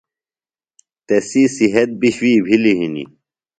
[1.07, 3.09] تسی صِحت بیۡ شُوئی بِھلیۡ ہِنیۡ۔